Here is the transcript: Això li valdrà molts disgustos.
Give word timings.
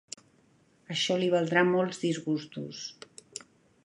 Això 0.95 1.17
li 1.19 1.29
valdrà 1.35 1.63
molts 1.73 2.01
disgustos. 2.05 2.81